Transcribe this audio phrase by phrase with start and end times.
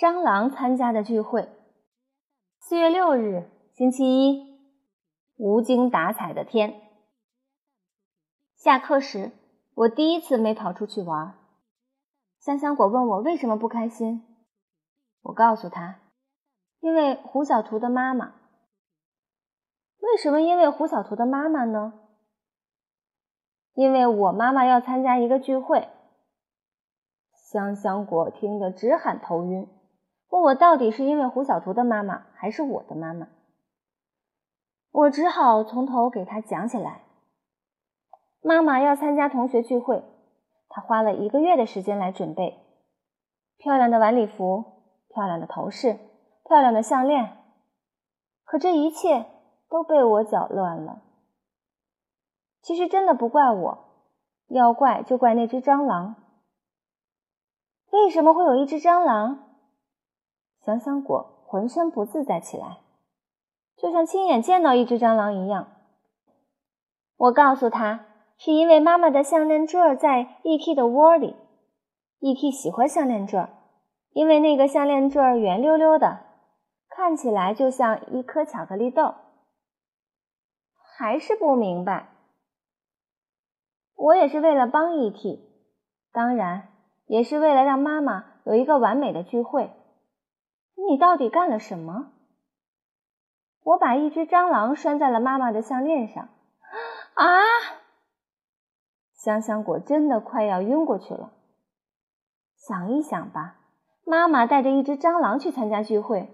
[0.00, 1.50] 蟑螂参加的聚会。
[2.58, 4.58] 四月六日，星期一，
[5.36, 6.80] 无精打采的天。
[8.56, 9.30] 下课时，
[9.74, 11.34] 我第一次没跑出去玩。
[12.38, 14.24] 香香果问我为什么不开心，
[15.20, 16.00] 我告诉他，
[16.80, 18.32] 因为胡小图的妈妈。
[19.98, 21.92] 为什么因为胡小图的妈妈呢？
[23.74, 25.90] 因为我妈妈要参加一个聚会。
[27.34, 29.68] 香香果听得直喊头晕。
[30.30, 33.28] 问我到底是因为胡小图的妈妈还是我的妈妈？
[34.92, 37.02] 我只好从头给他讲起来。
[38.40, 40.02] 妈妈要参加同学聚会，
[40.68, 42.58] 她花了一个月的时间来准备，
[43.58, 44.64] 漂亮的晚礼服，
[45.08, 45.98] 漂亮的头饰，
[46.44, 47.36] 漂亮的项链。
[48.44, 49.26] 可这一切
[49.68, 51.02] 都被我搅乱了。
[52.62, 53.78] 其实真的不怪我，
[54.48, 56.14] 要怪就怪那只蟑螂。
[57.90, 59.49] 为什么会有一只蟑螂？
[60.64, 62.78] 香香果浑身不自在起来，
[63.76, 65.68] 就像亲眼见到一只蟑螂一样。
[67.16, 71.36] 我告诉他，是因为妈妈的项链坠在 E.T 的窝里。
[72.20, 73.46] E.T 喜欢项链坠，
[74.12, 76.20] 因为那个项链坠圆溜溜的，
[76.88, 79.14] 看起来就像一颗巧克力豆。
[80.98, 82.08] 还是不明白。
[83.96, 85.40] 我也是为了帮 E.T，
[86.12, 86.68] 当然
[87.06, 89.70] 也是为了让妈妈有一个完美的聚会。
[90.88, 92.12] 你到底干了什么？
[93.62, 96.28] 我把一只蟑螂拴在了妈妈的项链上。
[97.14, 97.26] 啊！
[99.12, 101.32] 香香果真的快要晕过去了。
[102.56, 103.56] 想一想吧，
[104.04, 106.30] 妈妈带着一只蟑螂去参加聚会，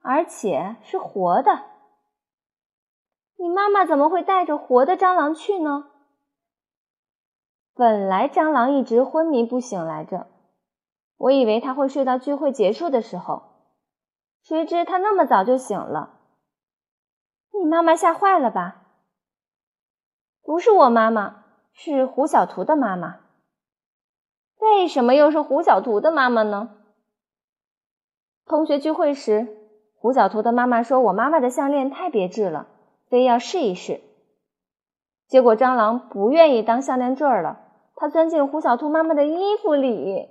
[0.00, 1.66] 而且是活的。
[3.36, 5.90] 你妈妈怎么会带着活的蟑螂去呢？
[7.74, 10.26] 本来蟑螂一直昏迷不醒来着，
[11.18, 13.49] 我以为它会睡到聚会结束的时候。
[14.42, 16.18] 谁知他那么早就醒了，
[17.52, 18.82] 你妈妈吓坏了吧？
[20.42, 23.20] 不是我妈妈，是胡小图的妈妈。
[24.58, 26.70] 为什么又是胡小图的妈妈呢？
[28.44, 29.46] 同学聚会时，
[29.94, 32.66] 胡小图的妈妈说我妈妈的项链太别致了，
[33.08, 34.00] 非要试一试。
[35.28, 37.60] 结果蟑螂不愿意当项链坠儿了，
[37.94, 40.28] 它钻进胡小图妈妈的衣服里。